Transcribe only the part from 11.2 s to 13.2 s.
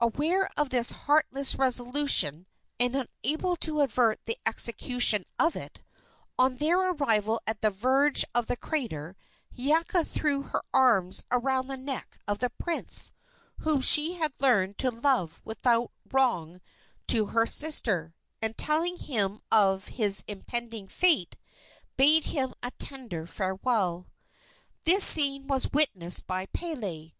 around the neck of the prince,